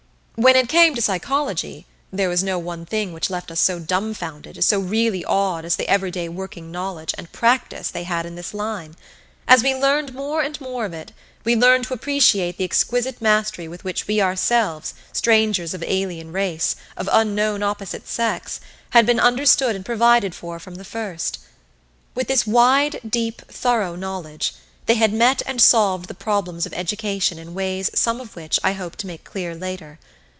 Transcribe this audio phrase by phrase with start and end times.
[0.35, 4.63] When it came to psychology there was no one thing which left us so dumbfounded,
[4.63, 8.95] so really awed, as the everyday working knowledge and practice they had in this line.
[9.47, 11.11] As we learned more and more of it,
[11.43, 16.75] we learned to appreciate the exquisite mastery with which we ourselves, strangers of alien race,
[16.97, 18.59] of unknown opposite sex,
[18.91, 21.37] had been understood and provided for from the first.
[22.15, 24.55] With this wide, deep, thorough knowledge,
[24.87, 28.73] they had met and solved the problems of education in ways some of which I
[28.73, 29.99] hope to make clear later.